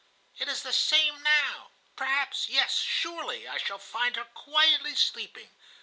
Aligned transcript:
It 0.35 0.47
is 0.47 0.63
the 0.63 0.73
same 0.73 1.21
now. 1.21 1.69
Perhaps, 1.95 2.49
yes, 2.49 2.75
surely, 2.79 3.47
I 3.47 3.57
shall 3.59 3.77
find 3.77 4.15
her 4.15 4.25
quietly 4.25 4.95
sleeping. 4.95 5.51